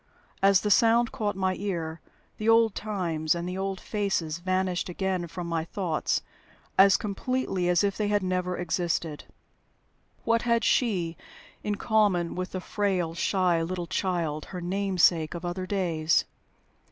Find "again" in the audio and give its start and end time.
4.89-5.27